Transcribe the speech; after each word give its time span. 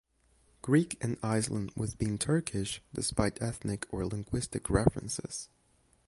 Greek, 0.63 0.97
and 1.03 1.19
Islam 1.23 1.69
with 1.75 1.99
being 1.99 2.17
Turkish, 2.17 2.81
despite 2.91 3.39
ethnic 3.39 3.85
or 3.93 4.07
linguistic 4.07 4.67
references. 4.67 5.47